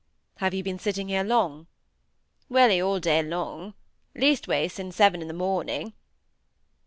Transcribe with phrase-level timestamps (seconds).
[0.37, 1.67] "Have you been sitting here long?"
[2.49, 3.75] "Welly all day long.
[4.15, 5.93] Leastways sin' seven i' th' morning."